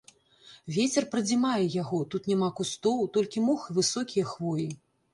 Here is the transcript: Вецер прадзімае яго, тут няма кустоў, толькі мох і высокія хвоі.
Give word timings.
Вецер 0.77 1.05
прадзімае 1.11 1.63
яго, 1.81 2.01
тут 2.15 2.31
няма 2.33 2.51
кустоў, 2.63 2.97
толькі 3.19 3.47
мох 3.49 3.71
і 3.71 3.81
высокія 3.83 4.31
хвоі. 4.35 4.71